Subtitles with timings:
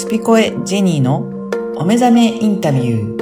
[0.00, 1.18] スピコエジェニーの
[1.76, 3.20] お目覚めインタビュー。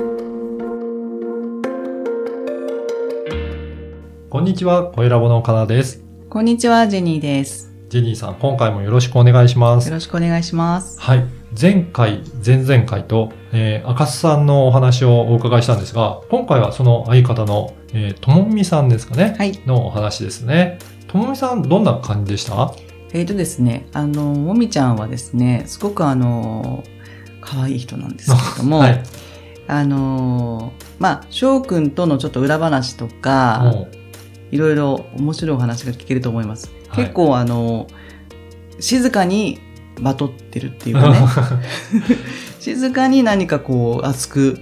[4.31, 6.05] こんにちは、声ラボの岡田です。
[6.31, 7.75] こんにちは、ジェニーです。
[7.89, 9.95] ジェニーさん、今回もよろしくお願いしますよ。
[9.95, 11.01] ろしくお願いします。
[11.01, 11.25] はい。
[11.61, 19.35] 前回、前々回と、えー、赤須さんのお話をお伺いしたんですが、今回はその相方の、えー、ともみさんですかね。
[19.37, 19.61] はい。
[19.67, 20.79] のお話ですね。
[21.09, 22.73] ともみさん、どんな感じでした？
[23.13, 26.85] えっ、とですね、あの、もみちゃんはですね、すごくあの、
[27.41, 29.03] 可愛い人なんですけれども、 はい。
[29.67, 33.89] あの、まあ、翔くんとのちょっと裏話とか、も
[34.51, 36.67] いろいろ面白いお話が聞けると思います。
[36.67, 37.87] はい結構あの、
[38.81, 39.59] 静かに
[40.01, 41.19] バトってるっていうかね、
[42.61, 44.59] 静かに何かこう熱く、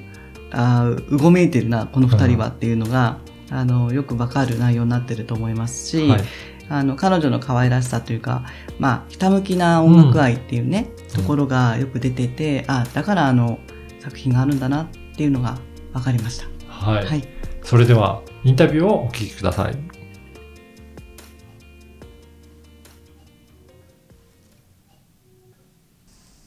[0.51, 3.19] あーうごめいてるな、この二人はっていうのが、
[3.51, 6.25] あの、よくわかる内容になってると思いますし、うはい。
[6.69, 8.45] あの、彼女の可愛らしさというか、
[8.79, 13.59] まあ、ひたむきな音楽愛っていうね、うんところがよく出てて、あ、だからあの、
[14.01, 15.59] 作品があるんだなっていうのが
[15.93, 16.47] わかりました。
[16.69, 17.07] はい。
[17.07, 17.29] はい。
[17.63, 19.77] それでは、インタビューをお聞きください。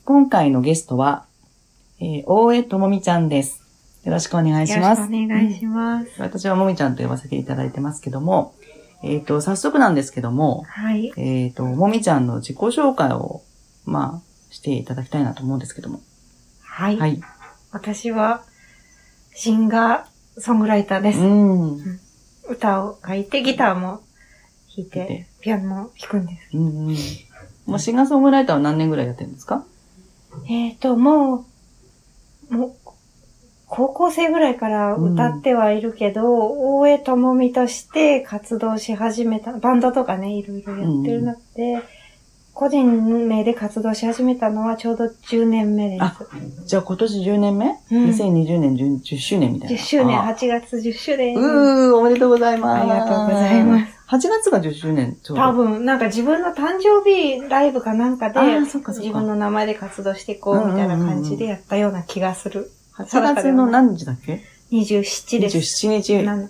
[0.06, 1.26] 今回のゲストは、
[2.00, 3.64] えー、大江ともみちゃんです。
[4.04, 5.04] よろしくお願いしよろます。
[5.04, 6.10] しくお願いします。
[6.20, 8.54] 私はもみちゃんと呼ばせていただいてますけども、
[9.02, 11.14] えっ、と、早速なんですけども、はい。
[11.18, 13.42] えっ、と、もみちゃんの自己紹介を、
[13.86, 16.02] まあ、していただきたいなと思うんですけども。
[16.62, 16.98] はい。
[16.98, 17.22] はい。
[17.72, 18.44] 私は、
[19.34, 21.20] シンガー、ソングライターです。
[21.20, 22.00] うん。
[22.50, 24.02] 歌を書いて、ギターも
[24.76, 26.58] 弾いてて、ピアノも弾くんです。
[26.58, 26.96] うんうん。
[27.66, 29.64] もうシンガーソングライターは何年ぐらいやってるんですか？
[30.50, 31.46] えっ、と、も
[32.50, 32.76] う、もう、
[33.70, 36.24] 高校生ぐらいから歌ってはいるけど、
[36.80, 41.80] 大江智美として活動し始めた、バンドとかね、いろいろやってる中で、
[42.54, 46.04] 個人名で活動し始めたのはちょうど10年目です。
[46.04, 46.18] あ
[46.66, 49.78] じゃあ今年10年目、うん ?2020 年 10, 10周年みたいな。
[49.78, 51.38] 10周年、あ8月10周年。
[51.38, 52.82] うー、おめでとうございます。
[52.82, 54.00] ありがとうございます。
[54.10, 55.44] 8月が10周年、ちょうど。
[55.44, 62.72] 多分、なんか自分の誕生日ライブかなんかでかか自分の名前で活動していこうみたいな感じでやったような気がする。
[63.00, 65.88] 8月の何日だっけ？27です。
[65.88, 66.24] ?27 日。
[66.24, 66.50] なんうん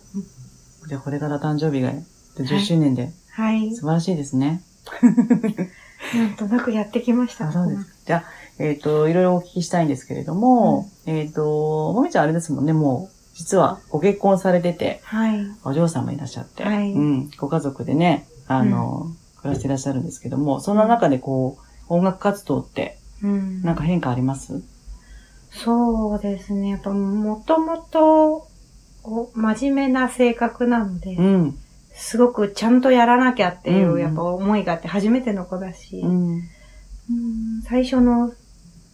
[0.87, 1.91] じゃあこれから誕生日が
[2.37, 3.75] 10周年で、はい。
[3.75, 4.63] 素晴らしいですね。
[6.15, 7.49] なんとなくやってきました。
[7.49, 7.85] あそうです。
[8.07, 8.23] じゃあ、
[8.57, 15.45] えっ、と、いろいろお聞きしたいんですけれども、えっ、と、もみちゃんあれですもんね、もう、実はご結婚されてて、はい。
[15.63, 21.59] お嬢さんもいらっしゃって、はいうん、ご家族でね、あの、暮らしていらっしゃるんですけども、そんな中でこ
[21.89, 23.61] う、音楽活動って、うん。
[23.61, 24.63] なんか変化あります？
[25.51, 26.69] そうですね。
[26.69, 28.47] やっぱもともと、
[29.33, 31.57] 真面目な性格なので、うん。
[31.93, 36.33] すごくちゃんとやらなきゃっていうやっぱ思いがあって、初めての子だし、うん。
[36.35, 38.31] うん最初の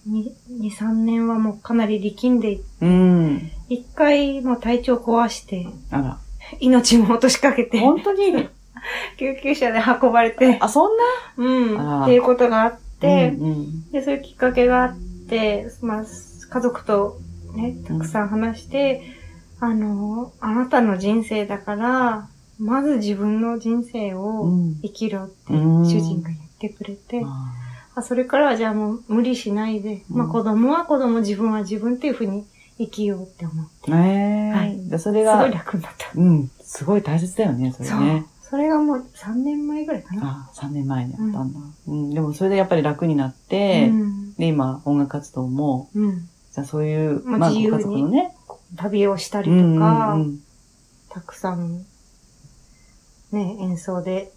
[0.09, 3.51] 2、2 3年はもうかなり力んでいうん。
[3.69, 6.19] 一回もう体調壊して、あら。
[6.59, 8.47] 命も落としかけて、本当に？
[9.17, 11.03] 救急車で運ばれて、あ、そんな？
[11.38, 16.05] うん、っていうことがあって、うんうんで、そういうきっかけがあって、まあ、
[16.55, 17.19] 家族と
[17.53, 19.01] ね、たくさん話して、
[19.59, 22.29] あの、あなたの人生だから、
[22.59, 27.53] まず自分の人生をうん生きろってうん主人が言ってくれて、あ
[27.95, 32.45] あそれからはじゃあもう無理しないで、まあうん子供は子供、自分は自分っていうふうに
[32.77, 34.57] 生きようって思って、ーねえ。
[34.57, 36.09] はいでそれがすごい、楽になった。
[36.15, 38.25] うん、すごい大切だよね、それそうね。。
[38.41, 40.47] それがもう3年前ぐらいかな。
[40.53, 41.59] あ、3年前にやったんだ。
[41.88, 44.33] うん、でもそれでやっぱり楽になって、うん。
[44.35, 46.29] で、今、音楽活動も、うん。
[46.55, 48.33] じゃあそういう、まあ、ごまあ自由に家族のね、
[48.77, 50.39] 旅をしたりうんうんとか、うん
[51.09, 51.85] たくさん、
[53.31, 54.31] ね、演奏で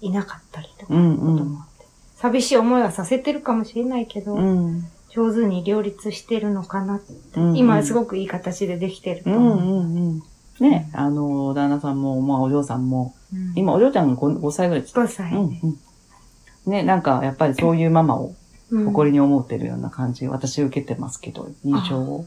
[0.00, 1.86] いなかったりとか、うんこともあって。
[2.16, 4.84] 寂しい思いはさせてるかもしれないけど、うん。
[5.10, 7.40] 上手に両立してるのかなって。
[7.40, 9.58] うん今すごくいい形でできてるとうん思う。
[9.58, 10.22] うんうん。
[10.60, 15.36] ね、あの、旦那さんも、まあ、お嬢さんも、うん今、お嬢ちゃんが 5, 5歳ぐらいです5歳で。
[15.36, 16.70] うんうん。
[16.70, 18.36] ね、なんか、やっぱりそういうママをうん
[18.70, 22.26] 誇りに思ってるような感じ、私受けてますけど、印象を。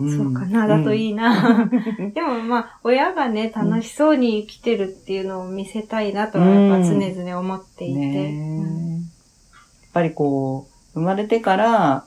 [0.00, 0.16] ん。
[0.16, 1.68] そうかな、だといいな。
[2.14, 8.00] でもまあ、親がね、楽しそうに生きてるっていうのを見せたいなとは、やっぱ常々思っていて。
[8.00, 8.92] ねうん。
[8.92, 9.02] やっ
[9.92, 12.04] ぱりこう、生まれてから、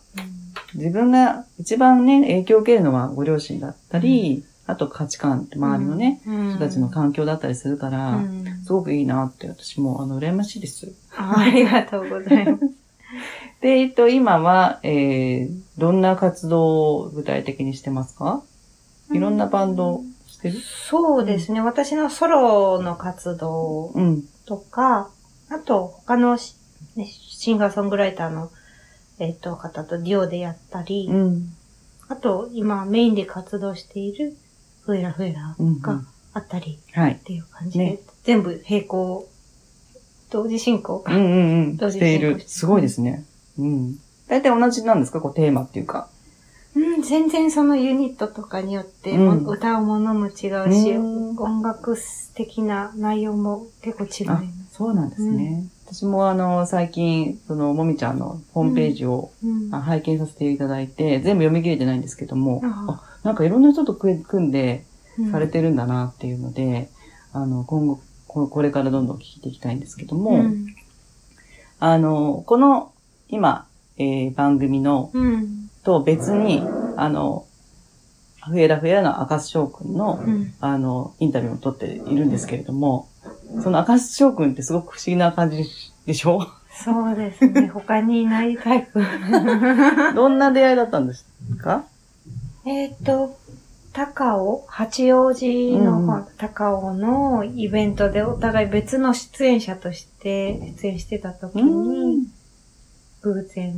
[0.73, 6.50] 自分が一番ね、影響を受けるのはご両親だったり、あと価値観、周りのね、うん。
[6.56, 8.63] 人たちの環境だったりするから、うん。
[8.63, 10.91] すごくいいなって私も、あの、羨ましいです。
[11.15, 12.75] あありがとうございます。
[13.65, 18.44] で、えっと、今は、えー、どんな活動を具体的にしてますか？
[19.12, 20.59] いろんなバンドしてる？
[20.59, 21.62] そうですね。
[21.62, 24.23] 私のソロの活動うん。
[24.45, 25.09] とか、
[25.50, 26.53] あと他のシ
[27.56, 28.51] ンガーソングライターの
[29.17, 31.50] えっ、と、方とデュオでやったり、うん。
[32.07, 34.38] あと、今メインで活動している
[34.83, 36.03] フエラフエラうんうんが
[36.33, 37.15] あったりはいっ。
[37.15, 39.27] ていう感じで、ね全部並行、
[40.29, 41.15] 同時進行か。
[41.15, 41.77] うんうんうん。
[41.77, 42.27] 同時している。
[42.27, 43.25] 進行してすごいですね。
[43.57, 43.95] うん。
[44.27, 45.21] 大体同じなんですか？
[45.21, 46.09] こうテーマっていうか。
[46.75, 49.43] うん、全然そのユニットとかによって、うん。
[49.43, 50.33] も歌うものも違う
[50.73, 51.39] し、うん。
[51.39, 51.97] 音楽
[52.33, 54.75] 的な内容も結構違いまあす。
[54.75, 55.63] そうなんですね。
[55.87, 59.29] 私もあの、最近、その、もみちゃんのホームページを、
[59.71, 64.83] 拝見させていただいて、全部読み切れてないんですけども、ああ、なんかいろんな人と組組んで
[65.17, 65.31] うん。
[65.31, 66.89] されてるんだなっていうので、
[67.31, 70.75] あの、今後、ここれからどんどん聞いていきたいんですけども、うん。
[71.79, 72.91] あの、この、
[73.30, 73.68] 今、
[73.98, 75.69] えー番組の、うん。
[75.83, 76.62] と別に、
[76.98, 77.45] あの、
[78.48, 80.54] フエラフエラの赤須翔くんの、うん。
[80.60, 83.07] あの、インタビューを取っているんですけれども、
[83.63, 85.63] その赤須翔くんってすごく不思議な感じ
[86.06, 86.39] でしょ？
[86.83, 87.68] そうですね。
[87.74, 89.01] 他にいないタイプ。
[90.13, 91.25] どんな出会いだったんです
[91.62, 91.86] か？
[92.66, 93.38] えっと、
[93.94, 94.66] 高尾？
[94.68, 102.27] 八王子の高尾のイベントでお互い別の出演者として出演してた時に、
[103.25, 103.74] 偶然。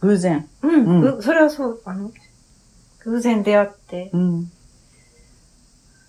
[0.00, 0.48] 偶然。
[0.62, 2.12] うん、うんぐそれはそう、あの、
[3.00, 4.50] 偶然出会って、うん。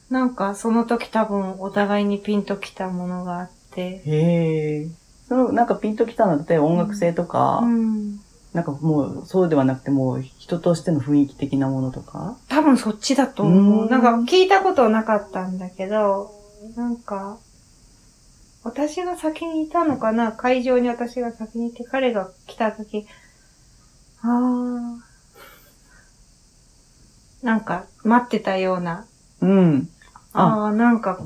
[0.09, 4.87] なんかその時多分お互いにピンときたものがあって、へえ。
[5.27, 8.19] その、なんかピンときたのって音楽性とか、うん。
[8.53, 12.37] なんかもう、そうではなくてもう、人としての雰囲気的なものとか？
[12.47, 13.83] 多分そっちだと思う。
[13.83, 16.31] うんなんか聞いたことなかったんだけど、
[16.75, 17.39] なんか、
[18.65, 20.31] 私が先にいたのかな？
[20.31, 23.05] 会場に私が先にいて彼が来た時、
[24.23, 29.05] あー、なんか待ってたような、
[29.39, 29.87] うん。
[30.33, 30.71] あ。
[30.71, 31.19] ー、なんか、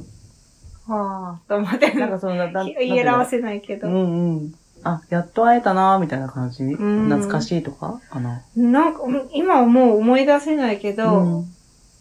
[0.90, 4.54] あー、と思って、なんかその、なな言い表せないけど、うんうん。
[4.84, 6.76] あ、やっと会えたなーみたいな感じ、ん。
[6.76, 8.02] 懐かしいとか？
[8.10, 8.44] かな？
[8.58, 9.00] なんか、
[9.32, 11.46] 今はもう思い出せないけど、うん。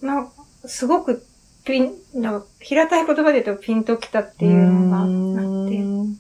[0.02, 0.32] なんか、
[0.67, 1.25] すごく
[1.65, 5.07] ピン、なんか、平たい言葉で言うとピンときたっていうのがあっ
[5.69, 6.19] て、うん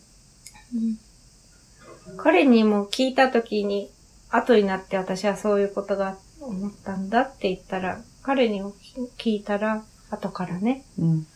[2.16, 3.90] 彼にも聞いたときに、
[4.30, 8.72] 後になって私はそういうことが思ったんだって言ったら、彼にも
[9.18, 11.26] 聞いたら、後からね、うん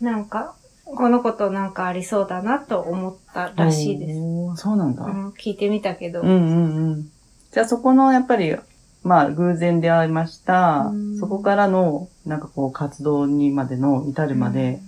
[0.00, 0.54] なんか、
[0.84, 4.62] このことなんかありそうだなと思ったらしいです。
[4.62, 5.04] そうなんだ。
[5.04, 7.10] うん、聞いてみたけど、うんうんうん。
[7.52, 8.54] じゃあそこのやっぱり、
[9.04, 11.18] まあ偶然出会いましたうん。
[11.18, 14.80] そこからの、なんかこう活動にまでの至るまで、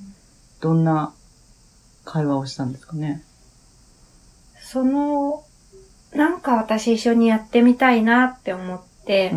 [0.60, 1.12] どんな
[2.04, 3.22] 会話をしたんですかね？
[4.58, 5.44] その、
[6.12, 9.30] なんか私一緒にやってみたいなって思って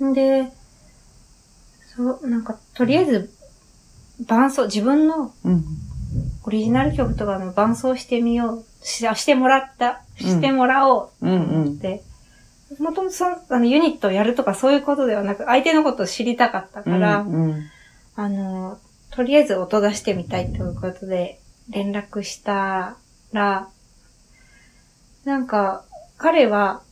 [0.00, 0.14] う、ん。
[0.14, 0.50] で、
[1.94, 3.30] そう、なんか、とりあえず、
[4.26, 5.64] 伴奏、自分のうん。
[6.44, 11.72] オリジナル曲とかの伴奏してみよう、ししてもらった、してもらおううんうん。
[11.74, 12.02] って、
[12.78, 17.62] もともとその、あの、ユニットをやるとかそういうことではなく、相手のことを知りたかったから、うんうん。
[18.16, 18.78] あの、
[19.10, 21.40] とりあえず音出してみたいということで、
[21.70, 22.96] 連絡した
[23.32, 23.68] ら、
[25.24, 25.84] なんか、
[26.18, 26.82] 彼は、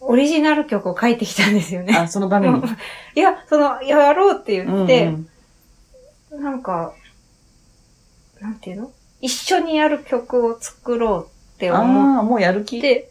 [0.00, 1.96] オリジナル曲を書いてきたんですよね。
[1.96, 2.62] あ、その場面に？
[3.16, 5.28] いや、その、いややろうって言って、うん
[6.30, 6.92] なんか、
[8.40, 8.92] なんていうの？
[9.20, 12.78] 一緒にやる曲を作ろうってうん、思ああ、もうやる気？
[12.78, 13.10] って、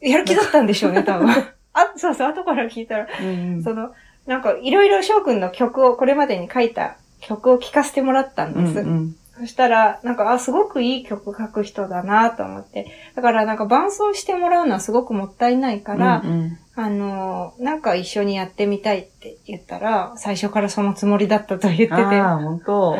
[0.00, 1.30] やる気だったんでしょうね、 多分。
[1.30, 3.92] あ、そうそう、後から聞いたら、うんうんその、
[4.26, 8.86] なんか、いろいろ翔くんの曲を、これまでに書いた曲を聴かせてもらったんうんです。
[8.86, 12.86] うんそしたら、なんか、あ、すごくいい曲書く人だなと思って。
[13.14, 22.96] だから、なんか、伴奏してもらうのはすごくもったいないから、うんうんあの、なんか一緒にやってみたいって言ったら、最初からそのつもりだったと言ってて、あ、ああ、本当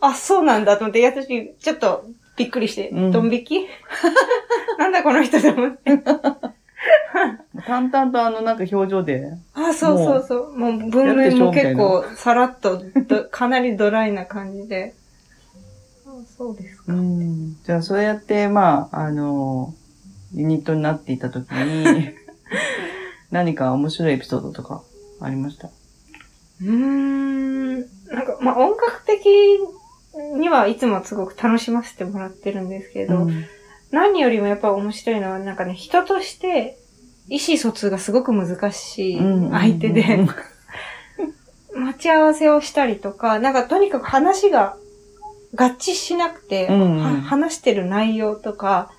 [0.00, 2.04] あ、そうなんだと思って、私、ちょっと
[2.36, 3.66] びっくりして、うんドン引き？
[4.78, 5.98] なんだこの人と思って。
[7.66, 9.32] 淡々とあの、なんか表情で。
[9.54, 10.58] あ、そうそうそう。
[10.58, 14.94] もう文面も結構さらっとど、 かなりドライな感じで。
[16.06, 16.92] あそうですか。
[16.92, 17.56] うん。
[17.64, 19.72] じゃあ、そうやって、まあ、あの、
[20.34, 22.10] ユニットになっていたときに、
[23.30, 24.82] 何か面白いエピソードとか
[25.20, 25.68] ありました？
[25.68, 27.74] うーん。
[27.78, 29.24] なんか、まあ、音楽的
[30.38, 33.44] にはいつもすごく楽しませてもらってるんですけど、うん。
[33.90, 36.78] 何よりもやっぱ面白いのは、なんかね、人として
[37.28, 39.18] 意思疎通がすごく難しい
[39.50, 40.26] 相手で、
[41.74, 44.76] 待ち合わせをしたりとか、なんかとにかく話が
[45.54, 46.98] 合致しなくて、うんうん。
[46.98, 48.90] は話してる内容とか、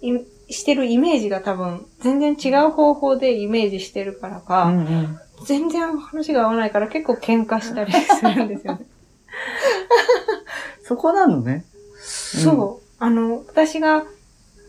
[0.00, 0.18] い
[0.52, 5.18] してるイメージが多分全然違う方法でイメージしてるからか、うんうん。
[5.44, 8.86] 全然話が合わないから結構喧嘩したりするんですよね。
[10.82, 11.64] そこなのね。
[12.00, 12.86] そう。
[12.98, 14.04] あの、私が、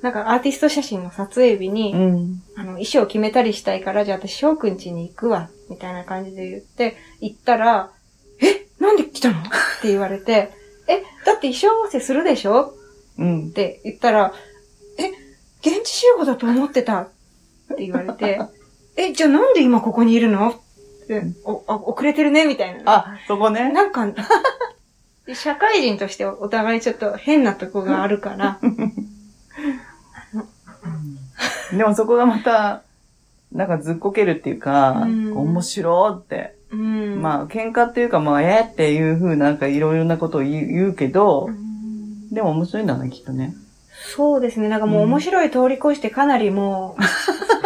[0.02, 2.44] なんかアーティスト写真の撮影日に、うん。
[2.56, 7.92] あの、衣装決めたりしたいから、じゃあ私翔くん家に行くわ、みたいな感じで言って、行ったら、
[8.40, 9.40] えなんで来たの？
[9.40, 9.44] っ
[9.82, 10.52] て言われて、
[10.88, 12.74] え、だって衣装合わせするでしょ？
[13.20, 13.52] うんっ。
[13.52, 14.34] て言ったら、
[14.98, 15.10] え、
[15.62, 17.02] 現地集合だと思ってた？
[17.02, 17.10] っ
[17.78, 18.40] て言われて、
[18.98, 20.50] え、じゃあなんで今ここにいるの？
[20.50, 20.54] っ
[21.08, 22.92] て、お、あ遅れてるねみたいな。
[22.92, 23.72] あ、そこね。
[23.72, 24.08] なんか、
[25.34, 28.60] 社会人としてお互いちょっと変なとこがあるから、
[31.76, 32.84] でもそこがまた、
[33.52, 36.56] なんかずっこけるっていうか、うん面白って。
[36.72, 37.22] うん。
[37.22, 43.54] まあ、喧嘩っていうか、まあ、えーっていうふうなんかいろいろなことを言う言うけどう、んでも面白いんだね、きっとね。
[44.16, 44.70] そうですね。
[44.70, 46.96] なんかもう面白い通り越してかなりも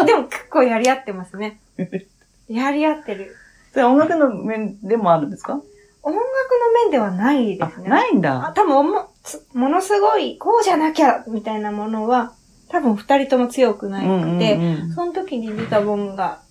[0.01, 1.59] う、 でも結構やり合ってますね。
[2.47, 3.35] やり合ってる。
[3.73, 5.53] それ音楽の面でもあるんですか？
[6.03, 6.21] 音楽の
[6.83, 7.89] 面ではないであす、ね。
[7.89, 8.53] ないんあだ。
[8.55, 12.33] 多分も、つものすごい、こうじゃなきゃ、みたいなものは、
[12.69, 16.41] 多分二人とも強くなくて、うんうんうんその時に出た本が、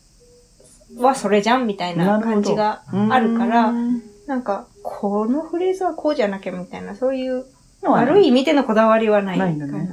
[0.98, 7.44] はそれじゃんみたいな感じがあるから、うんなんか、このフレーズはこうじゃなきゃみたいな、そういう
[7.82, 9.50] 悪い意味でのこだわりはないかな。
[9.50, 9.88] ないんだね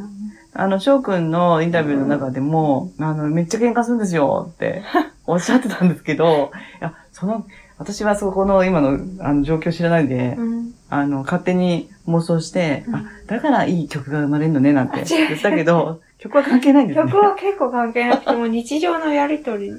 [0.54, 4.84] あの、翔くんのインタビューの中でも、あの、めっちゃ喧嘩するんですよって
[5.32, 7.46] おっしゃってたんですけど、いや、その、
[7.78, 10.74] 私はそこの今のあの状況知らないで、うん。
[10.90, 12.96] あの、勝手に妄想して、うん。
[12.96, 17.06] あ、だからいい曲が生まれるのねなんて言ったけど、曲は関係ないんですね。
[17.06, 19.72] 曲は結構関係なくても日常のやりとり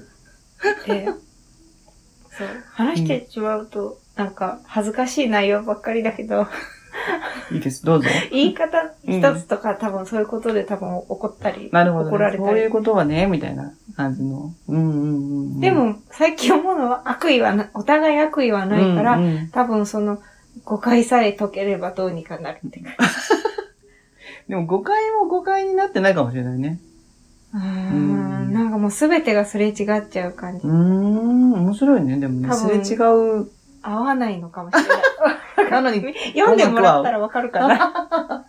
[0.86, 1.04] で、
[2.32, 6.46] そう、話してしまうと、なんか恥ずかしい内容ばっかりだけど、
[7.52, 8.08] いいです、どうぞ。
[8.30, 12.10] 言い方一つとか、多分そういうことで多分怒ったり、なるほど、ね。
[12.10, 12.48] 怒られたり。
[12.48, 14.52] そういうことはね、みたいな感じの。
[14.68, 15.08] うんうんうんう
[15.58, 15.60] ん。
[15.60, 20.18] でも、最近思うのは悪意はな、お互い悪意はないから、うんうん多分その、
[20.64, 22.92] 誤解さえ解ければどうにかなるっていうか。
[24.48, 26.78] でも誤解も誤解になってないかもしれないね。
[27.54, 30.72] うんん、なんかもうすべてがすれ違っちゃう感じうー。
[30.72, 32.18] ん、面白いね。
[32.18, 33.50] でもね、多すれ分違う。
[33.82, 35.70] 合わないのかもしれない。
[35.70, 36.02] なのに、
[36.34, 38.46] 読んでもらったらわかるかな。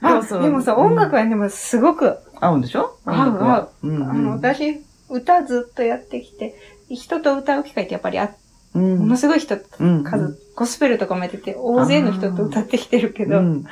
[0.04, 0.86] あでもさ、うん。
[0.92, 2.96] 音楽はでもすごく、合うんでしょ？
[3.04, 3.68] 合う音楽は。
[3.82, 3.92] う。
[3.92, 6.54] んあの、私、歌ずっとやってきて、
[6.88, 8.30] 人と歌う機会ってやっぱりあ、
[8.74, 13.64] うん、ものすごい人、うん数、ゴスペルとかもやってて、大勢の人と歌ってきてるけど、うん。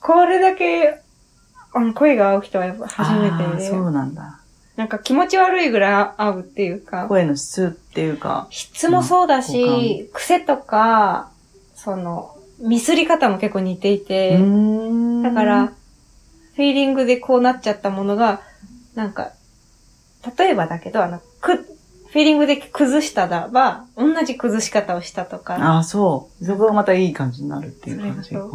[0.00, 1.00] これだけ、
[1.72, 4.40] あの、声が合う人はやっぱ初めてで、そうなんだ。
[4.76, 8.46] なんか気持ち悪いぐらい合うっていうか、声の質っていうか。
[8.50, 11.30] 質もそうだうんし、癖とか、
[11.74, 14.38] その、ミスり方も結構似ていて、
[15.22, 15.66] だから、、
[16.56, 18.40] フィーリングでこうなっちゃったものが、
[18.94, 19.32] なんか、
[20.38, 26.44] 例えばだけど、あの、く、フィーリングで崩しただば、同じ崩し方をしたとか、ああ、そう。
[26.44, 28.30] そこがまたいい感じになるっていう感じ。
[28.30, 28.50] そ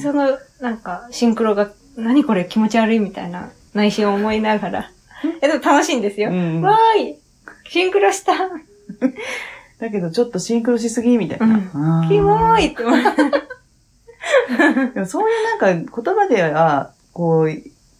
[0.00, 4.90] その、なんか、シンクロが、何これ気持ち悪いみたいな内心を思いながら、
[5.40, 6.30] え、でも楽しいんですよ。
[6.30, 7.16] うんわーい。
[7.68, 8.32] シンクロした。
[9.78, 11.56] だけど、ちょっとシンクロしすぎみたいな。
[12.02, 12.96] あキモーいって思。
[14.94, 17.50] でもそういうなんか言葉では、こう、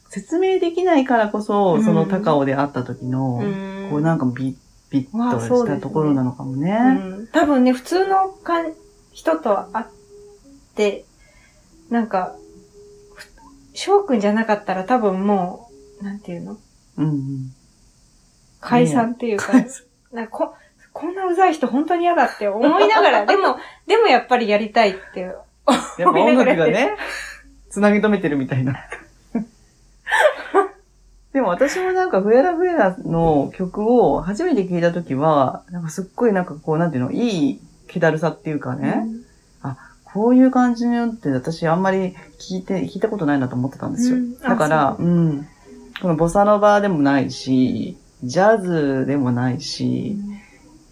[0.08, 1.84] 説明できないからこそ、うん。
[1.84, 3.88] その高尾で会った時の、うん。
[3.90, 4.54] こうなんかビッ、
[4.90, 6.70] ビッとまあそうですねしたところなのかもね。
[6.70, 7.26] うん。
[7.28, 8.72] 多分ね、普通のかん
[9.12, 9.86] 人と会っ
[10.74, 11.04] て、
[11.90, 12.36] なんか、
[13.14, 13.26] ふ
[13.74, 16.58] 翔くんじゃなかったら多分もう、なんていうの？
[16.96, 17.52] うんうん。
[18.60, 19.52] 解散っていうか、
[20.12, 20.54] なんかこ、
[20.92, 23.56] こんなうざい人本当に嫌だって思いながら、 でも、
[23.86, 25.20] でもやっぱりやりたいって。
[25.20, 25.34] やっ
[25.98, 26.96] ぱ音楽がね、
[27.70, 28.76] つなぎ止めてるみたいな。
[31.32, 39.06] でも私もなんかフエラフエラの曲を初めて聴いた時は、なんかすっごいなんかこうなんていうの、いい気だるさっていうかね、
[40.12, 44.16] こういう感じによって私あんまり聞いて、聞いたことないなと思ってたんですよ。
[44.16, 45.48] うんあだから、うん。
[46.00, 50.16] このボサノバでもないし、ジャズでもないし、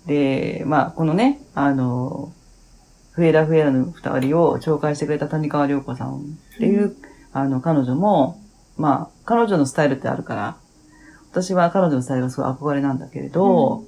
[0.07, 2.33] で、まあ、このね、あの、
[3.13, 6.97] フエラフエラの二人を紹介してくれた谷川涼子さんっていう、う
[7.33, 8.41] あの、彼女も、
[8.77, 10.57] まあ、彼女のスタイルってあるから、
[11.31, 13.85] 私は彼女のスタイルがすごい憧れなんだけれど、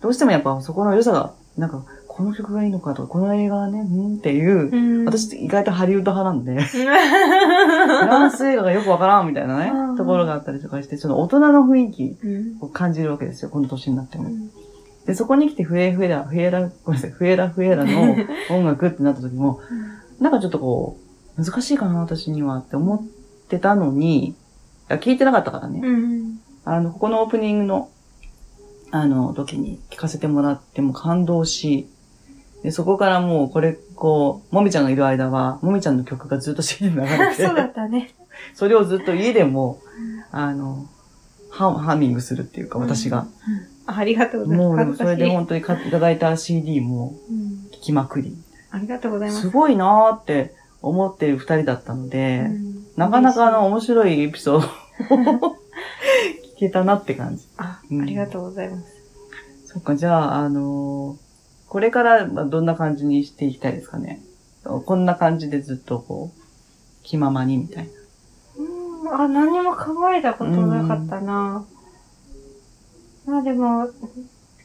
[0.00, 1.84] どうしてもやっぱそこの良さが、なんか、
[2.18, 9.96] この曲がいいのかとか、この映画はね、うんっていう、うん、私意外とハリウッド派なんで、 フランス映画がよくわからんみたいなねう、ん。
[9.96, 12.56] ところがあったりとかして、ちょっと大人の雰囲気うん。
[12.60, 14.24] を感じるわけですよ、この年になっても。
[14.24, 14.50] うん。
[15.06, 18.16] で、そこに来てフエフエラ、フエラ、ごめんなさい、フエラフエラの
[18.50, 19.60] 音楽ってなった時も、
[20.18, 20.96] なんかちょっとこ
[21.38, 23.00] う、難しいかな、私にはって思っ
[23.48, 24.34] てたのに、
[24.88, 25.82] 聞いてなかったからね。
[25.84, 26.40] うん。
[26.64, 27.90] あの、ここのオープニングの、
[28.90, 31.88] あの、時に聞かせてもらっても感動し、
[32.62, 38.14] で、そこからもう、これ、こう、もみちゃんがいる間は、もみちゃんの曲がずっと CD で流れて、 そうだったね。
[38.54, 39.80] それをずっと家でも、
[40.30, 40.86] あの、
[41.50, 43.26] ハハミングするっていうか、私が。
[43.86, 44.86] あありがとうございます。
[44.86, 48.36] もうそれで本当に買っていただいた CD もうん聴きまくり。
[48.70, 49.40] ありがとうございます。
[49.42, 54.66] すごいなーって思ってる二人だったので、うんなかなかあの面白いエピソード
[55.46, 55.56] を
[56.56, 57.44] 聞けたなって感じ。
[57.56, 58.84] あ、うんありがとうございます。
[59.66, 61.27] そっか、じゃあ、あのー
[61.68, 64.22] これからどんな感じにしていきたいですかね。
[64.64, 66.40] こんな感じでずっとこう、
[67.02, 67.90] 気ままにみたいな。
[68.58, 71.66] うん、あ、何も考えたことなかったな。
[73.26, 73.90] まあでも、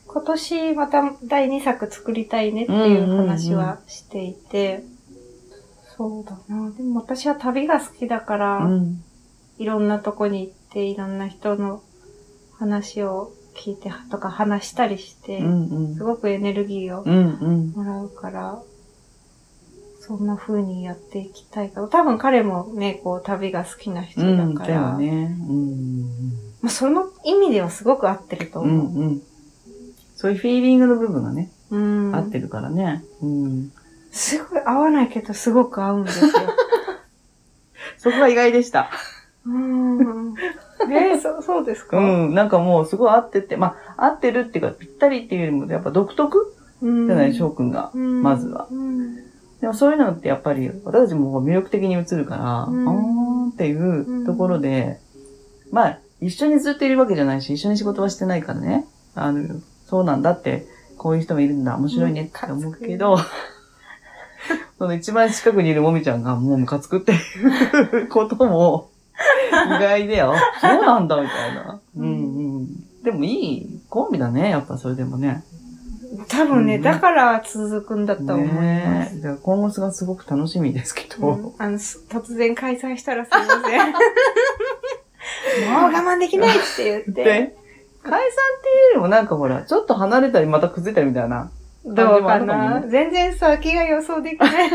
[0.07, 4.83] 今年また第2作作りたいねっていう話はしていて、
[5.97, 6.71] そうだな。
[6.71, 9.03] でも私は旅が好きだから、うん。
[9.59, 11.81] いろんなとこに行って、いろんな人の
[12.57, 16.03] 話を聞いてとか話したりして、うんうんす。
[16.03, 17.71] ごくエネルギーをうんうん。
[17.71, 18.61] もらうから、
[19.99, 21.87] そんな風にやっていきたいから。
[21.87, 25.37] 多分彼もね、こう旅が好きな人だから、よね。
[25.47, 26.01] うん
[26.61, 28.79] まあ、その意味ではすごく合ってるとうんうん。
[28.79, 28.93] 思う。
[28.93, 29.21] うんうん。
[30.15, 32.15] そういうフィーリングの部分がね、うん。
[32.15, 33.03] 合ってるからね。
[33.21, 33.71] うん。
[34.11, 36.31] すごい合わないけど、すごく合うんですよ。
[37.97, 38.89] そこが意外でした。
[39.45, 40.33] うん。
[40.91, 41.97] えー、 そ、そうですか？
[41.97, 42.33] うん。
[42.33, 46.53] なんかもうすごい合ってて、まあ、合ってるっていうか、ぴったりっていうよりも、やっぱ独特？
[46.81, 47.07] うん。
[47.07, 47.91] じゃない、翔くんが。
[47.93, 48.67] うんまずは。
[48.71, 49.15] うん。
[49.61, 54.99] でもそういうのってやっぱり、私たちも魅力的に映るから、うんあーっていうところで、
[55.71, 58.85] まあ、一緒にずっといるわけじゃないし、一緒に仕事はしてないからね。
[59.15, 60.65] あの、そうなんだって、
[60.97, 63.17] こういう人もいるんだ、面白いねって思うけど、
[64.79, 67.15] その一番近くにいるもみちゃんがもうムカつくってい
[68.03, 68.92] うことも意
[69.51, 71.79] 外で、あ、 そうなんだ、みたいな。
[71.97, 73.03] うんうん。
[73.03, 75.43] でもいいコンビだね、やっぱそれでもね。
[76.27, 79.15] 多分ね、うんだから続くんだと思います。
[79.15, 81.27] ね今後がすごく楽しみですけど。
[81.27, 83.93] うんあの、す突然開催したらすいません。
[85.71, 87.11] もう我慢できないって言って。
[87.11, 87.55] で、
[88.03, 88.21] 解散っ
[88.61, 91.51] ていうよりもなんかほら、ちょっと離れたりまた崩れたりみたいな。
[91.85, 94.69] どうかな、全然先が予想できない。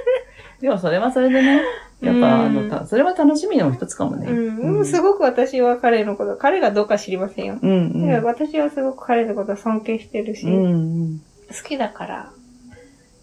[0.60, 1.60] でもそれはそれでね、
[2.04, 4.26] やっぱ、あうんの、たそれは楽しみの一つかもね。
[4.30, 4.86] うん。
[4.86, 7.58] すごく私は彼のこと、彼がどうか知りませんよ。
[7.62, 8.24] うんうん。
[8.24, 10.68] 私はすごく彼のこと尊敬してるし、うんう
[11.06, 11.18] ん。
[11.48, 12.30] 好きだから、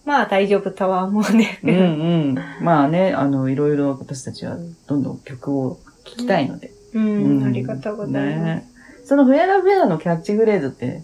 [0.06, 1.86] まあ大丈夫とは思うんですうんうけど。
[1.86, 2.36] ん。
[2.64, 6.72] まあね、あの、いろいろ私たちはどんどん曲を聴きたいので。
[6.94, 8.44] うん、うんありがとうございます。
[8.44, 8.68] ね
[9.06, 11.02] そのフェアラフェアのキャッチフレーズって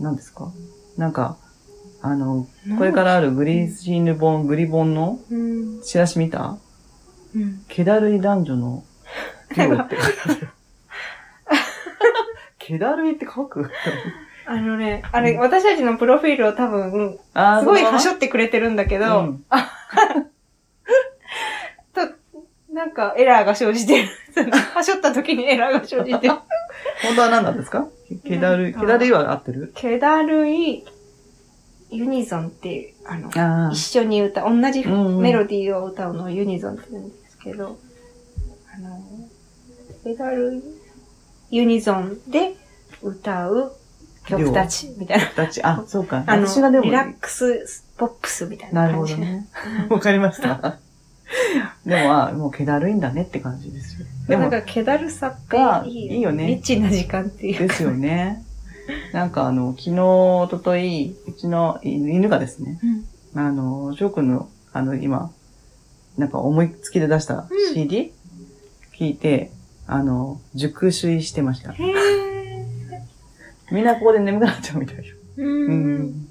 [0.00, 0.50] 何ですか？
[0.98, 1.36] なんか、
[2.02, 2.46] あの、
[2.78, 5.80] これからあるグリーシーヌ本、グリ本のうん。
[5.82, 6.40] チラシ見た？
[6.50, 6.58] うん。
[7.68, 8.84] 気だるい男女の
[9.56, 10.48] デュオって書いてある。
[12.58, 13.70] 気だるいって書く？
[14.46, 19.44] あのね、あれ、私たちのプロフィールを多分、あすごいはしょょってくれてるんだけど、うん。
[21.94, 22.00] と、
[22.72, 24.08] なんかエラーが生じてる。
[24.74, 26.34] はしょった時にエラーが生じてる。
[27.04, 27.86] 本当は何なんですか？
[28.24, 29.72] 気だるい、気だるいは合ってる？
[29.74, 30.84] 気だるい
[31.90, 33.30] ユニゾンっていう、あの、
[33.68, 35.22] あ一緒に歌、同じうんうん。
[35.22, 37.78] メロディーを歌うのをユニゾンって言うんですけど、
[38.74, 39.00] あの、
[40.02, 40.62] 気だるい
[41.56, 42.54] ユニゾンで
[43.02, 43.72] 歌う
[44.26, 45.44] 曲たちみたいな。
[45.44, 45.46] あ。
[45.48, 46.24] ち、あ、そうか。
[46.26, 49.16] あの、私がでも、リラックスポップスみたいなるほな感じ。
[49.16, 49.46] どね。
[49.90, 50.78] わかりました。
[51.86, 54.06] でも、あもう気だるいんだねって感じですよ。
[54.28, 57.66] でも、なんか、気だるさがいいいいよねリッチな時間っていうか。
[57.66, 58.44] ですよね。
[59.12, 65.32] なんかあの、昨日、おととい、うちの犬がですね、うんあの、翔くんの、あの、今、
[66.16, 68.12] なんか思いつきで出した CD、
[68.98, 69.50] 聞いて、
[69.86, 71.74] あの、熟睡してました。
[73.72, 75.16] みんなここで眠くなっちゃうみたいよ。
[75.36, 75.42] う。
[75.42, 76.28] うんん。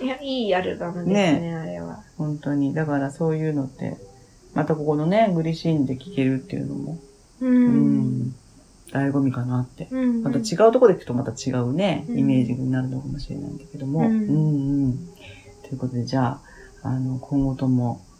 [0.00, 2.02] いや、いいアルバムですね、あれは。
[2.18, 2.74] 本当に。
[2.74, 3.96] だからそういうのって、
[4.54, 6.98] またここのね、グリシーンで聴けるっていうのも、
[7.40, 7.46] う。
[7.46, 8.34] うんん、
[8.90, 9.88] 醍醐味かなって。
[9.90, 10.22] うん。
[10.22, 14.00] また違うところで聞くとまた違うね、うんイメージになるのかもしれないんだけども。
[14.00, 14.98] ううんんうん。
[15.62, 16.40] ということで、じゃ
[16.82, 18.11] あ、あの、今後ともうん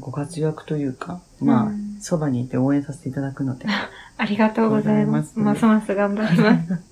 [0.00, 3.66] ご活躍というか、まあうん、そばにいて応援させていただくので。
[4.16, 5.38] ありがとうございます。
[5.38, 6.82] ますます頑張ります。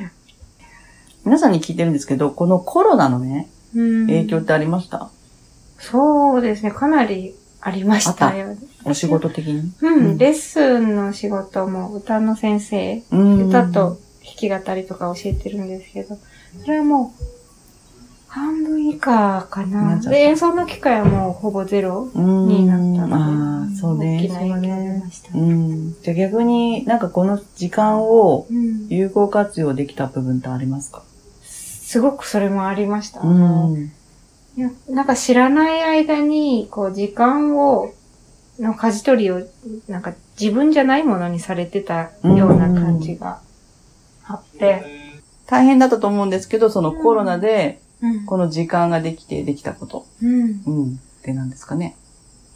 [1.24, 5.10] 皆さんに聞いてるんですけど、このコロナのね、うん影響ってありました？
[5.78, 8.56] そうですね、かなりありましたよ。
[8.84, 9.60] お仕事的に？
[9.60, 16.16] ううんん、レッスンの仕事も歌の先生、うん歌と弾き語りとか教えてるんですけど、
[16.64, 17.24] それはもう、
[18.30, 19.98] 半分以下かな。
[19.98, 24.18] で、演奏の機会はもうほぼゼロうんになったので、ああ、そうね。
[24.18, 25.36] 大きな影響が出ねました。
[25.36, 25.94] うん。
[26.00, 31.02] じゃあ逆になんかこの時間をうん有効活用できた部分ってありますか？
[31.42, 33.20] すごくそれもありました。
[33.22, 33.92] あうのん。
[34.88, 37.92] なんか知らない間に、こう、時間を
[38.58, 39.40] の舵取りを、
[39.88, 43.40] なんか自分じゃないものにされてたような感じが
[44.24, 44.84] あって、
[45.46, 48.26] 大変だったと思うんですけど、そのコロナで、うん。
[48.26, 50.06] この時間ができてできたこと。
[50.22, 50.62] うん。
[50.66, 50.94] うん。
[50.94, 51.96] って何ですかね。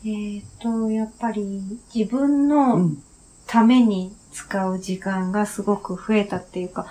[0.04, 1.62] えっ、と、やっぱり
[1.94, 3.02] 自分うのん。
[3.46, 6.86] ために使う時間がすごく増えたっていうか、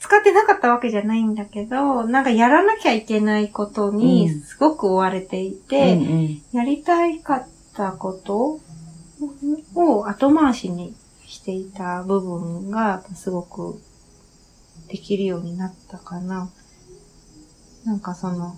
[0.00, 8.60] 使ってなかったわけじゃないんだけど、なんかやらなきゃいけないことうんにすごく追われていて、うんうんやりたいかったこと
[9.74, 10.94] を後回しに
[11.26, 13.80] していた部分がすごく
[14.88, 16.50] できるようになったかな。
[17.84, 18.56] なんかその、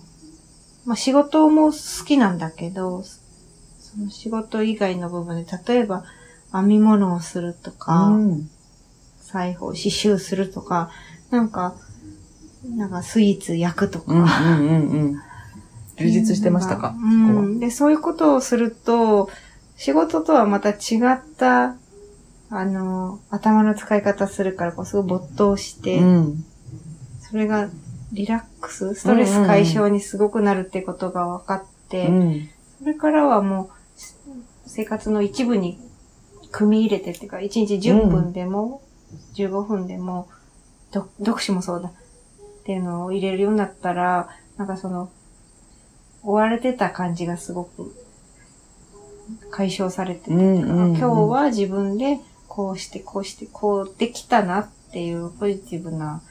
[0.85, 6.05] まあ、仕事も好きなんだけど、その仕事以外の部分で、例えば
[6.51, 8.49] 編み物をするとか、うん。
[9.19, 10.91] 裁縫、刺繍するとか、
[11.31, 11.75] なんか、
[12.77, 15.21] なんかスイーツ焼くとか、うんうんうんうん。
[15.97, 16.95] 充実してましたか？
[16.95, 17.07] う
[17.41, 17.59] ん。
[17.59, 19.29] で、そういうことをすると、
[19.77, 20.75] 仕事とはまた違
[21.13, 21.75] った、
[22.49, 26.45] あの、頭の使い方するから、こう、すごい没頭して、うん。
[27.19, 27.69] それが
[28.15, 32.49] リラックス、ストレス解消にすごくなるってことが分かって、うん。
[32.79, 33.69] それからはもう、
[34.65, 35.77] 生活の一部に
[36.51, 38.81] 組み入れてっていうか、1日10分でも、
[39.35, 40.29] 15分でも、
[40.91, 41.93] ど読書もそうだっ
[42.63, 45.11] ていうのを入れるようになったら、なんかその、
[46.23, 47.93] 追われてた感じがすごく
[49.51, 56.21] 解消されてて、うんうんうん今日は自分でこうして、こうして、こうできたなっていうポジティブな、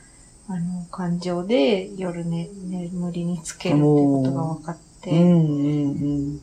[0.49, 6.41] あの、感情で夜ね、眠りにつけるってことが分かって、うんうん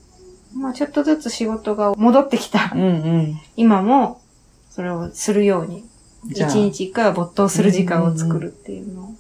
[0.54, 2.82] まあちょっとずつ仕事が戻ってきたうん。
[2.82, 3.42] うんうん。
[3.56, 4.22] 今も、
[4.70, 5.86] それをするように、
[6.30, 9.16] 一日一回は没頭する時間を作るっていうのを。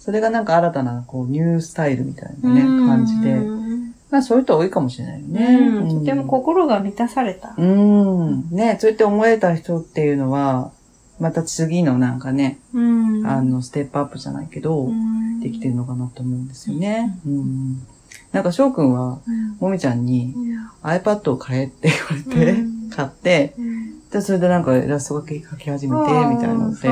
[0.00, 3.32] それがなんか新たな、こう、ニュースタイルみたいなね、感じで。
[3.34, 3.66] うん
[4.08, 5.58] まあそういう人多いかもしれないよね。
[5.58, 7.54] うんとても心が満たされた。
[7.58, 8.48] うん。
[8.50, 10.70] ね、そうやって思えた人っていうのは、
[11.18, 12.80] また次のなんかね、う
[13.22, 13.26] ん。
[13.26, 15.40] あの、ステップアップじゃないけど、うん。
[15.40, 17.18] できてるのかなと思うんですよね。
[17.26, 17.86] うん。
[18.32, 19.56] なんか翔くんは、うん。
[19.58, 20.34] もみちゃんに
[20.82, 21.92] iPad を買えって言
[22.34, 22.90] われて、うん。
[22.90, 24.08] 買って、うん。
[24.10, 26.88] で、それでなんかイラスト描き描き始めて、みたいなので、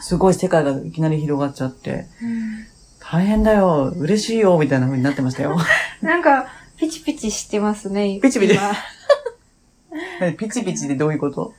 [0.00, 2.66] すごい世界がいきなり広がっちゃって、うん。
[3.00, 5.56] 大変だよ、嬉しいよ、みたいな風になってましたよ。
[6.00, 6.46] なんか、
[6.78, 8.18] ピチピチしてますね。
[8.20, 8.54] ピチピチ。
[8.54, 10.32] 今。
[10.38, 11.54] ピチピチでどういうこと？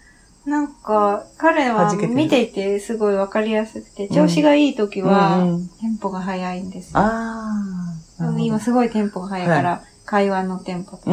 [0.45, 6.99] なんか、彼は見ていてすごいわかりやすくて、調子がいい時うんはう、んテンポが速いんですよ。
[6.99, 7.51] あ
[8.19, 8.35] あ。
[8.37, 11.11] 今すごいテンポが速いから、会話のテンポとか。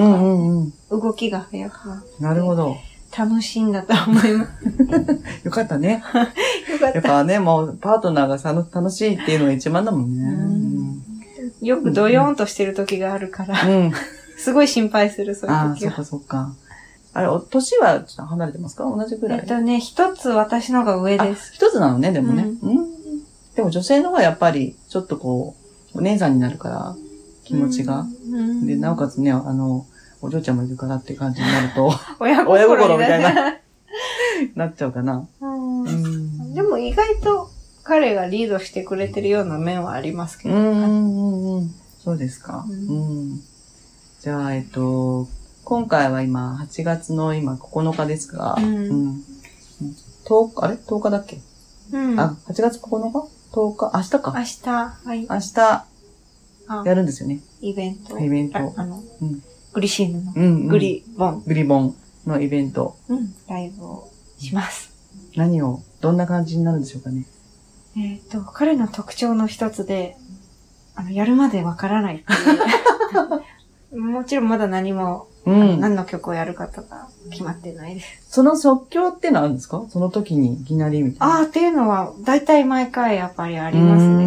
[0.91, 2.77] 動きが速くなってなるほど。
[3.17, 5.45] 楽しいんだと思います。
[5.45, 6.03] よかったね。
[6.71, 6.93] よかっ。
[6.95, 10.25] やったぱね、もう、パートナーがさの楽しいっていうのが一番だもんね。
[10.25, 11.03] うん
[11.61, 13.57] よくドヨーンとしてる時があるから。
[14.37, 15.93] すごい心配する、そうああ、いう時は。
[15.93, 16.53] そっかそっか。
[17.15, 18.85] あれ、お年はちょっと離れてますか？
[18.85, 19.39] 同じぐらい。
[19.41, 21.53] えっとね、一つ私のが上あです。
[21.55, 22.45] 一つなのね、でもね。
[22.63, 22.93] ううん。
[23.55, 25.55] でも女性の方がやっぱり、ちょっとこ
[25.95, 26.97] う、お姉さんになるから、
[27.45, 28.07] 気持ちが。
[28.31, 28.67] うん。
[28.67, 29.87] で、なおかつね、あの、
[30.23, 33.35] お嬢ちゃんもいるからって感じになると、 親親心みたいな。
[33.35, 33.57] な、
[34.57, 35.27] なっちゃうかな。
[35.41, 36.55] うんうん。
[36.55, 37.51] でも意外と
[37.83, 40.55] 彼がリードしてくれてるような面はありますけど。
[40.55, 41.75] うんうんうんうん。
[42.03, 42.65] そうですか。
[42.69, 43.41] ううんん。
[44.21, 45.27] じゃあ、えっと、
[45.65, 49.23] 今回は今、8月の今9日ですが、うん
[50.25, 51.41] 10日、あれ ?10 日だっけ、
[51.93, 52.19] うん。
[52.21, 53.91] あ、8月9日 ?10 日？
[53.95, 54.43] 明日明か。
[54.43, 55.21] 日、はい。
[55.23, 55.87] 明日、
[56.69, 57.41] あやるんですよね。
[57.61, 58.19] イベント。
[58.19, 60.69] イベントああの、うんグリシーヌのうん、うん。
[60.69, 60.79] グ。
[60.79, 61.97] リボン、グリボン
[62.27, 62.97] のイベント。
[63.09, 64.93] うん、ライブをします。
[65.37, 67.25] 何を、どんな感じになるんでしょうかね？
[67.97, 70.17] えっ、と、彼の特徴の一つで、
[70.95, 72.33] あの、やるまでわからないって
[73.95, 74.01] いう。
[74.13, 75.81] もちろんまだ何も、うん。
[75.81, 78.07] 何の曲をやるかとか決まってないです。
[78.29, 79.85] その即興ってのあるんですか？
[79.89, 81.35] その時にいきなりみたいな。
[81.37, 84.27] ああ、っていうのは、だいたい毎回やっぱりありますね。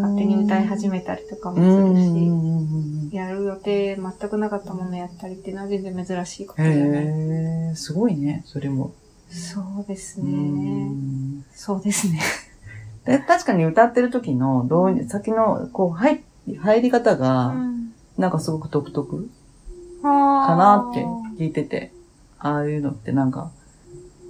[0.00, 6.72] 勝手に歌い始めたりとかもするし、やる予定全くなかったものやったりっていうのは全然珍しいことうん。
[6.72, 7.04] じゃない。
[7.04, 8.92] へえ、すごいね、それも。
[9.30, 10.30] そうですうね。
[10.30, 12.20] んそうですね。
[13.06, 16.22] で確かに歌ってる時の、どう、先の、こう、入
[16.58, 19.28] 入り方が、ん、なんかすごく独特
[20.04, 21.04] かかなって
[21.42, 21.92] 聞いてて、
[22.38, 23.50] ああいうのってなんか、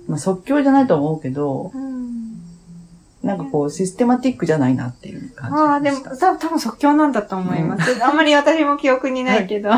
[0.08, 2.14] まあ即興じゃないと思うけど、うん。
[3.22, 6.36] なんかこう、システマティックじゃないなっていう感じああ、でも、した。
[6.36, 8.04] 多分即興なんだと思います。
[8.04, 9.70] あんまり私も記憶にないけど。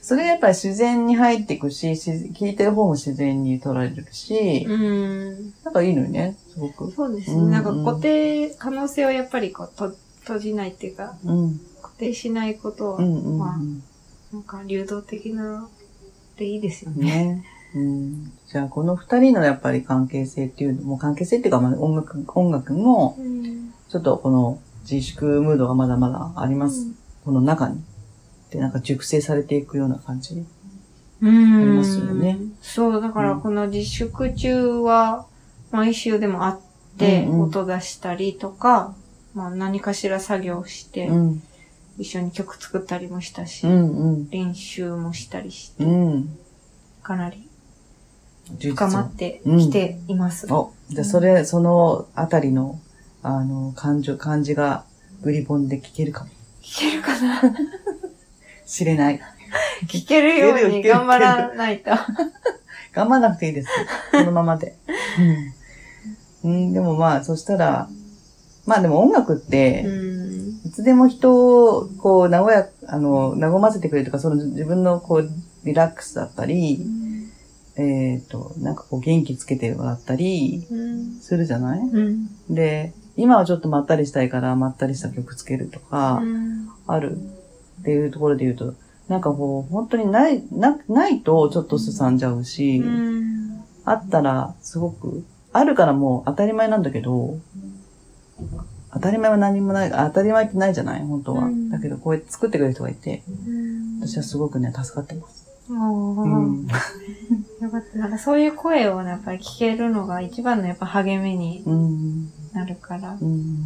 [0.00, 5.54] それがやっぱり自然に入っていくし、し聞いてる方も自然に取られるし、うん。
[5.64, 6.90] なんかいいのよね、すごく。
[6.92, 7.36] そうですね。
[7.36, 11.60] うんなんか固定、可能性をやっぱりこう、と閉じないっていうか、うん。
[12.04, 13.38] 固定しないことは、うんうんうん。
[13.38, 13.58] まあ
[14.32, 15.68] なんか流動的な、
[16.36, 17.04] でいいですよね。
[17.04, 17.44] ね。
[17.74, 23.72] うん、じゃあ、この二人のやっぱり関係性っていうのも、関係性っていうか、まあ、音楽、音楽も、うん。
[23.88, 26.88] ちょっとこの自粛ムードがまだまだあります。
[27.24, 27.80] この中に。
[28.50, 30.44] で、なんか熟成されていくような感じ。
[31.22, 31.56] うん。
[31.56, 35.26] ありますよねそう、だからうんこの自粛中は、
[35.70, 36.54] 毎週でも会っ
[36.98, 38.94] て、うんうん音出したりとか、
[39.34, 41.42] まあ何かしら作業して、うん。
[41.98, 44.30] 一緒に曲作ったりもしたし、うんうん。
[44.30, 46.38] 練習もしたりして、うん。
[47.02, 47.48] かなり
[48.60, 50.52] 深まってきています。
[50.52, 52.78] お、じゃあそれ、そのあたりの、
[53.22, 54.84] あの、感情、感じが、
[55.22, 56.30] グリボンで聞けるかも
[56.62, 57.40] 聞けるかな？
[58.66, 59.20] しれない。
[59.88, 61.90] 聞けるように頑張らないと。
[62.92, 63.68] 頑張らなくていいです。
[64.12, 64.76] このままで。
[66.42, 66.50] うん。
[66.50, 67.88] うん、でもまあ、そしたら、
[68.66, 70.13] まあでも音楽っうて、ん。
[70.74, 75.30] いつでも人を、こう、和や、あの、和ませてくれるとか、その自分のこう、
[75.64, 76.84] リラックスだったり、
[77.76, 81.20] えっ、と、なんかこう、元気つけてもらったり、うん。
[81.20, 81.80] するじゃない？
[81.80, 82.28] うん。
[82.52, 87.18] で、今はちょっとまったりしたいから、まったりした曲つけるとか、うんある
[87.80, 88.74] っていうところで言うと、
[89.06, 93.64] なんかこう、本当にない、な、ないとちょっとすさんじゃうし、うん。
[93.84, 97.38] あったらすごく、あるからもう当たり前なんだけど、
[98.94, 101.02] 当たり前は何もない、あ当たり前ってないじゃない？
[101.04, 101.44] 本当は。
[101.44, 105.44] うんだけどこうやって作ってくれる人がいて、うん私はすごくね、助かってます。
[105.70, 105.76] おー
[106.22, 106.66] うん。
[106.66, 107.98] よかった。
[107.98, 112.30] なんかそういう声をねやっぱり聞けるのが一番のやっぱ励みにうん。
[112.52, 113.16] なるから。
[113.20, 113.64] うん。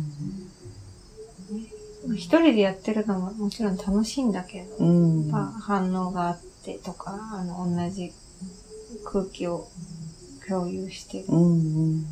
[2.14, 4.85] 一人でやってるのももちろん楽しいんだけど、う
[5.25, 5.29] ん。
[5.29, 8.12] やっぱ反応があってとか、あの、同じ
[9.05, 9.67] 空気を
[10.49, 11.25] 共有してる。
[11.29, 12.07] うん。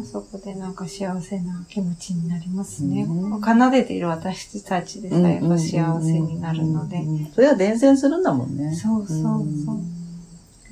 [0.00, 3.02] あそこでなんか幸せな気持ちになりますね。
[3.02, 6.98] うん奏でている私たちでさえやっぱ幸せになるので。
[6.98, 8.74] うんうんそれは伝染するんだもんね。
[8.74, 9.42] そうそうそう。
[9.42, 9.96] ん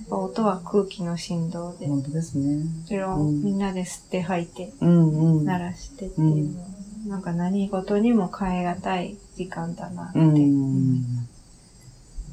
[0.05, 2.65] やっぱ音は空気の振動で、本当ですね。
[2.87, 5.45] それをみんなで吸って吐いて、うんうん。
[5.45, 6.67] 鳴らしてっていうのは、
[7.09, 10.19] なんか何事にも変え難い時間だなって。
[10.19, 11.05] うん。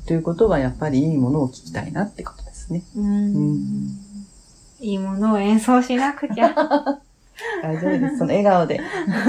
[0.06, 2.84] ということは、やっぱりいいものを聞きたいなってことですね。
[2.96, 4.11] うんうん
[4.82, 6.50] いいものを演奏しなくちゃ。
[7.64, 8.18] 大丈夫です。
[8.18, 8.80] その笑顔で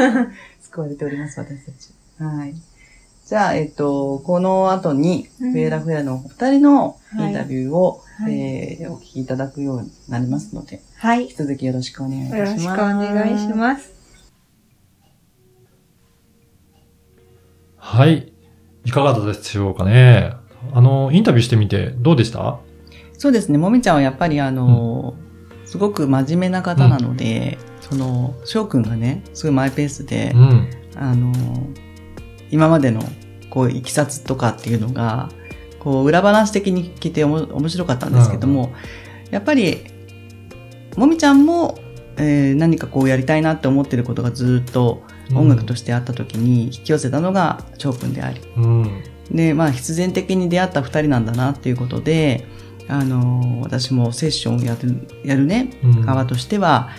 [0.61, 1.93] 救われております、私たち。
[2.19, 2.55] はい。
[3.27, 11.23] じゃあ、えっと、この後に、うんフェーラフェラのお二人のインタビューを、はいえーお聞きいただくようになりますので、はい。
[11.23, 12.65] 引き続きよろしくお願いいたよします。
[12.67, 12.85] ろしくお
[13.15, 13.93] 願いします。
[17.77, 18.33] はい。
[18.85, 20.33] いかがだったでしょうかね。
[20.73, 22.59] あの、インタビューしてみてどうでした？
[23.19, 23.59] そうですね。
[23.59, 25.15] もみちゃんはやっぱりあの、
[25.73, 30.71] すごく真面目な方なので、その、翔くんがね、すごいマイペースでう、ん。
[30.97, 31.33] あの、
[32.51, 33.03] 今までの、
[33.49, 35.31] こう、いきさつとかっていうのが、
[35.81, 38.75] こう、裏話的に聞いておも面白かったんですけども、
[39.31, 39.79] やっぱり、
[40.99, 41.79] もみちゃんも、
[42.19, 45.03] えー何かこうやりたいなって思ってることがずっと
[45.35, 49.03] 音楽としてあった時に引き寄せたのが翔くんであり、うん。
[49.31, 52.47] で、まあ、必然的に出会った二人なんだなっていうことで、
[52.89, 56.01] あの、私もセッションをやる、やるね、うん。
[56.03, 56.91] 側としては、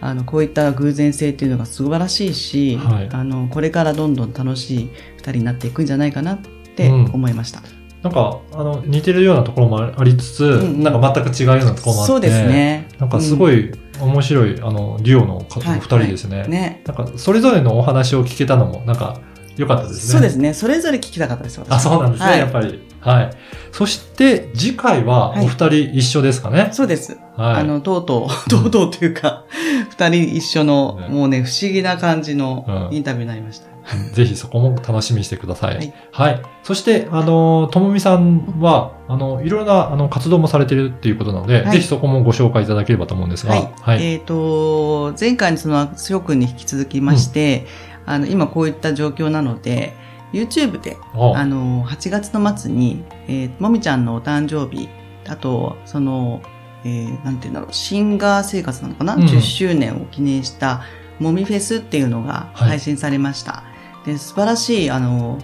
[0.00, 6.38] あの、こういった偶然性っていうのが素晴らしいし、はいあの、これからどんどん楽しい二人になっていくんじゃないかなっ
[6.74, 7.62] て思いました。
[8.02, 12.46] なんか、あの、似てるようなところもありつつ、んうんなんか全く違うようなところもあって、そうです。
[12.46, 12.88] ね。
[12.98, 16.44] なんかすごい、い面白い、あの、デュオの方はい二人ですね。
[16.48, 16.82] ね。
[16.84, 19.20] なんか、それぞれのお話を聞けたのも、なんか、
[19.56, 20.12] 良かったですね。
[20.12, 20.52] そうですね。
[20.52, 22.91] それぞれ聞きたかったです、私あ、そうなんですね、はいやっぱり。
[23.02, 23.30] はい。
[23.72, 26.70] そして、次回はお二人一緒ですかね？
[26.72, 27.18] そうです。
[27.36, 27.56] はい。
[27.56, 29.44] あの、とうとう、とうとうというか、
[29.90, 33.72] 二人一緒の、ねもうね、不思議な感じのうんインタビューになりました。
[34.12, 35.76] ぜひそこも楽しみにしてください。
[35.76, 36.42] はいはい。
[36.62, 43.72] そして、あの、ともみさんは、あの、いろいろな、あの、活動もされてるっていうことなので、はいぜひそこもご紹介いただければと思うんですが、はい。
[43.80, 44.04] はい。
[44.04, 47.66] えっ、と、前回のその、しょくんに引き続きまして、
[48.06, 49.94] あの、今こういった状況なので、
[50.32, 54.88] YouTube で、おあの、8月の末に、えーもみちゃんのお誕生日、
[55.28, 56.40] あと、その、
[56.84, 60.82] えーなんていうんだろう、シンガー生活なのかな、うん ?10 周年を記念した、
[61.18, 63.62] もみフェスっていうのがはい配信されました。
[64.04, 65.38] で、素晴らしい、あの、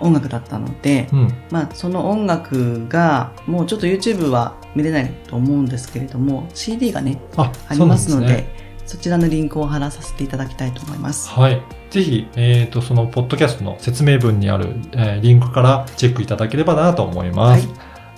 [0.00, 1.28] 音楽だったので、うん。
[1.50, 11.30] まあ、その音楽が、もうちょっと YouTube は見れないと思うんですけれども、CD がね、あ、ありますので、ねそちらのリンクを貼らさせていただきたいと思います。
[11.30, 11.62] はい。
[11.92, 17.68] ぜひ、えっ、と、その、ポッドキャストの説明文にある、えーリンクからチェックいただければなと思います。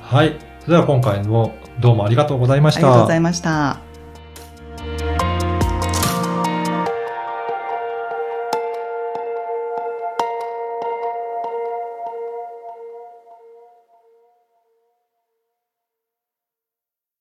[0.00, 0.36] はい。
[0.60, 2.80] それでは今回もどうもありがとうございました。
[2.80, 3.93] ありがとうございました。